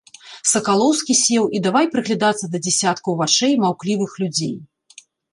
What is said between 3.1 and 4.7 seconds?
вачэй маўклівых людзей.